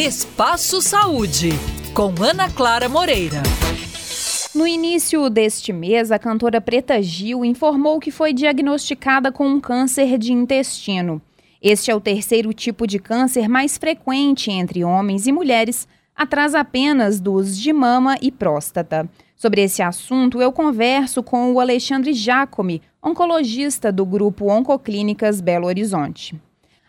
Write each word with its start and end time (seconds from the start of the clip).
Espaço 0.00 0.80
Saúde, 0.80 1.50
com 1.92 2.14
Ana 2.22 2.48
Clara 2.48 2.88
Moreira. 2.88 3.42
No 4.54 4.66
início 4.66 5.28
deste 5.28 5.74
mês, 5.74 6.10
a 6.10 6.18
cantora 6.18 6.58
Preta 6.58 7.02
Gil 7.02 7.44
informou 7.44 8.00
que 8.00 8.10
foi 8.10 8.32
diagnosticada 8.32 9.30
com 9.30 9.46
um 9.46 9.60
câncer 9.60 10.16
de 10.16 10.32
intestino. 10.32 11.20
Este 11.60 11.90
é 11.90 11.94
o 11.94 12.00
terceiro 12.00 12.54
tipo 12.54 12.86
de 12.86 12.98
câncer 12.98 13.46
mais 13.46 13.76
frequente 13.76 14.50
entre 14.50 14.82
homens 14.82 15.26
e 15.26 15.32
mulheres, 15.32 15.86
atrás 16.16 16.54
apenas 16.54 17.20
dos 17.20 17.58
de 17.58 17.70
mama 17.70 18.16
e 18.22 18.32
próstata. 18.32 19.06
Sobre 19.36 19.60
esse 19.60 19.82
assunto, 19.82 20.40
eu 20.40 20.50
converso 20.50 21.22
com 21.22 21.52
o 21.52 21.60
Alexandre 21.60 22.14
Jacome, 22.14 22.80
oncologista 23.02 23.92
do 23.92 24.06
grupo 24.06 24.50
Oncoclínicas 24.50 25.42
Belo 25.42 25.66
Horizonte. 25.66 26.40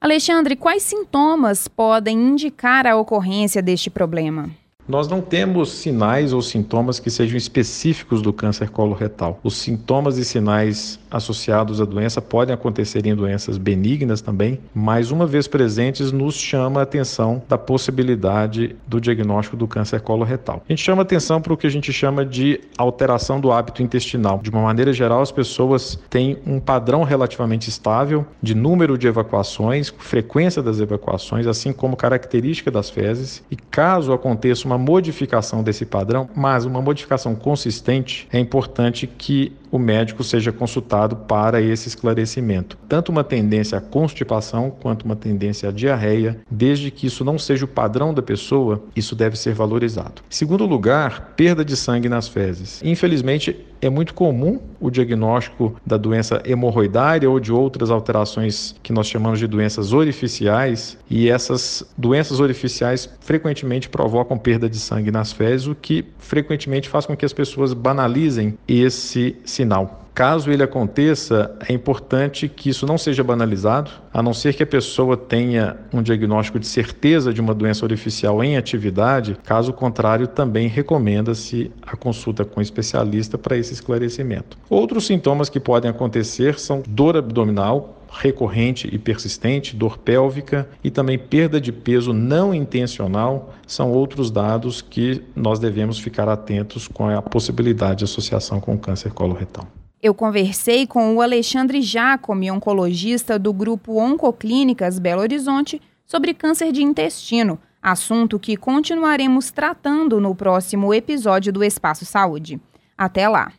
Alexandre, 0.00 0.56
quais 0.56 0.82
sintomas 0.82 1.68
podem 1.68 2.18
indicar 2.18 2.86
a 2.86 2.96
ocorrência 2.96 3.62
deste 3.62 3.88
problema? 3.88 4.50
Nós 4.88 5.08
não 5.08 5.20
temos 5.20 5.72
sinais 5.72 6.32
ou 6.32 6.40
sintomas 6.40 7.00
que 7.00 7.10
sejam 7.10 7.36
específicos 7.36 8.22
do 8.22 8.32
câncer 8.32 8.70
coloretal. 8.70 9.40
Os 9.42 9.56
sintomas 9.56 10.16
e 10.16 10.24
sinais 10.24 11.00
associados 11.10 11.80
à 11.80 11.84
doença 11.84 12.22
podem 12.22 12.54
acontecer 12.54 13.04
em 13.04 13.14
doenças 13.14 13.58
benignas 13.58 14.20
também, 14.20 14.60
mas 14.72 15.10
uma 15.10 15.26
vez 15.26 15.48
presentes 15.48 16.12
nos 16.12 16.36
chama 16.36 16.80
a 16.80 16.82
atenção 16.84 17.42
da 17.48 17.58
possibilidade 17.58 18.76
do 18.86 19.00
diagnóstico 19.00 19.56
do 19.56 19.66
câncer 19.66 20.00
coloretal. 20.00 20.62
A 20.68 20.72
gente 20.72 20.84
chama 20.84 21.02
atenção 21.02 21.40
para 21.40 21.52
o 21.52 21.56
que 21.56 21.66
a 21.66 21.70
gente 21.70 21.92
chama 21.92 22.24
de 22.24 22.60
alteração 22.78 23.40
do 23.40 23.50
hábito 23.50 23.82
intestinal. 23.82 24.38
De 24.40 24.50
uma 24.50 24.62
maneira 24.62 24.92
geral, 24.92 25.20
as 25.20 25.32
pessoas 25.32 25.98
têm 26.08 26.38
um 26.46 26.60
padrão 26.60 27.02
relativamente 27.02 27.68
estável 27.68 28.24
de 28.40 28.54
número 28.54 28.96
de 28.96 29.08
evacuações, 29.08 29.92
frequência 29.98 30.62
das 30.62 30.78
evacuações, 30.78 31.46
assim 31.46 31.72
como 31.72 31.96
característica 31.96 32.70
das 32.70 32.88
fezes, 32.88 33.42
e 33.50 33.56
caso 33.56 34.12
aconteça 34.12 34.66
uma 34.66 34.75
uma 34.76 34.78
modificação 34.78 35.62
desse 35.62 35.86
padrão, 35.86 36.28
mas 36.36 36.64
uma 36.64 36.82
modificação 36.82 37.34
consistente, 37.34 38.28
é 38.30 38.38
importante 38.38 39.06
que 39.06 39.52
o 39.70 39.78
médico 39.78 40.22
seja 40.22 40.52
consultado 40.52 41.16
para 41.16 41.60
esse 41.60 41.88
esclarecimento. 41.88 42.78
Tanto 42.88 43.10
uma 43.10 43.24
tendência 43.24 43.78
à 43.78 43.80
constipação 43.80 44.70
quanto 44.70 45.04
uma 45.04 45.16
tendência 45.16 45.68
à 45.68 45.72
diarreia, 45.72 46.38
desde 46.50 46.90
que 46.90 47.06
isso 47.06 47.24
não 47.24 47.38
seja 47.38 47.64
o 47.64 47.68
padrão 47.68 48.14
da 48.14 48.22
pessoa, 48.22 48.82
isso 48.94 49.16
deve 49.16 49.36
ser 49.36 49.54
valorizado. 49.54 50.22
Segundo 50.30 50.64
lugar, 50.66 51.32
perda 51.36 51.64
de 51.64 51.76
sangue 51.76 52.08
nas 52.08 52.28
fezes. 52.28 52.80
Infelizmente, 52.84 53.64
é 53.80 53.90
muito 53.90 54.14
comum 54.14 54.60
o 54.80 54.90
diagnóstico 54.90 55.76
da 55.84 55.96
doença 55.96 56.40
hemorroidária 56.44 57.28
ou 57.28 57.38
de 57.38 57.52
outras 57.52 57.90
alterações 57.90 58.74
que 58.82 58.92
nós 58.92 59.06
chamamos 59.06 59.38
de 59.38 59.46
doenças 59.46 59.92
orificiais, 59.92 60.96
e 61.10 61.28
essas 61.28 61.84
doenças 61.96 62.40
orificiais 62.40 63.08
frequentemente 63.20 63.88
provocam 63.88 64.38
perda 64.38 64.65
de 64.68 64.78
sangue 64.78 65.10
nas 65.10 65.32
fezes, 65.32 65.66
o 65.66 65.74
que 65.74 66.04
frequentemente 66.18 66.88
faz 66.88 67.06
com 67.06 67.16
que 67.16 67.24
as 67.24 67.32
pessoas 67.32 67.72
banalizem 67.72 68.58
esse 68.66 69.36
sinal. 69.44 70.06
Caso 70.16 70.50
ele 70.50 70.62
aconteça, 70.62 71.54
é 71.68 71.74
importante 71.74 72.48
que 72.48 72.70
isso 72.70 72.86
não 72.86 72.96
seja 72.96 73.22
banalizado, 73.22 73.90
a 74.10 74.22
não 74.22 74.32
ser 74.32 74.54
que 74.54 74.62
a 74.62 74.66
pessoa 74.66 75.14
tenha 75.14 75.76
um 75.92 76.02
diagnóstico 76.02 76.58
de 76.58 76.66
certeza 76.66 77.34
de 77.34 77.40
uma 77.42 77.52
doença 77.52 77.84
orificial 77.84 78.42
em 78.42 78.56
atividade, 78.56 79.36
caso 79.44 79.74
contrário, 79.74 80.26
também 80.26 80.68
recomenda-se 80.68 81.70
a 81.82 81.94
consulta 81.98 82.46
com 82.46 82.60
um 82.60 82.62
especialista 82.62 83.36
para 83.36 83.58
esse 83.58 83.74
esclarecimento. 83.74 84.56
Outros 84.70 85.04
sintomas 85.06 85.50
que 85.50 85.60
podem 85.60 85.90
acontecer 85.90 86.58
são 86.58 86.82
dor 86.88 87.18
abdominal, 87.18 88.05
recorrente 88.18 88.88
e 88.92 88.98
persistente, 88.98 89.76
dor 89.76 89.98
pélvica 89.98 90.68
e 90.82 90.90
também 90.90 91.18
perda 91.18 91.60
de 91.60 91.72
peso 91.72 92.12
não 92.12 92.54
intencional 92.54 93.54
são 93.66 93.92
outros 93.92 94.30
dados 94.30 94.80
que 94.80 95.22
nós 95.34 95.58
devemos 95.58 95.98
ficar 95.98 96.28
atentos 96.28 96.88
com 96.88 97.08
a 97.08 97.22
possibilidade 97.22 97.98
de 97.98 98.04
associação 98.04 98.60
com 98.60 98.78
câncer 98.78 99.12
coloretal. 99.12 99.66
Eu 100.02 100.14
conversei 100.14 100.86
com 100.86 101.16
o 101.16 101.20
Alexandre 101.20 101.80
Jacome, 101.82 102.50
oncologista 102.50 103.38
do 103.38 103.52
grupo 103.52 104.00
Oncoclínicas 104.00 104.98
Belo 104.98 105.22
Horizonte, 105.22 105.80
sobre 106.06 106.34
câncer 106.34 106.70
de 106.70 106.82
intestino, 106.82 107.58
assunto 107.82 108.38
que 108.38 108.56
continuaremos 108.56 109.50
tratando 109.50 110.20
no 110.20 110.34
próximo 110.34 110.94
episódio 110.94 111.52
do 111.52 111.64
Espaço 111.64 112.04
Saúde. 112.04 112.60
Até 112.96 113.28
lá! 113.28 113.52